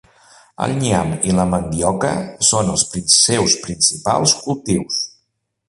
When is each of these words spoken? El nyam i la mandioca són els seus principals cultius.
El 0.67 0.71
nyam 0.83 1.11
i 1.31 1.35
la 1.39 1.45
mandioca 1.51 2.15
són 2.49 2.73
els 2.77 2.87
seus 3.19 3.59
principals 3.67 4.37
cultius. 4.47 5.01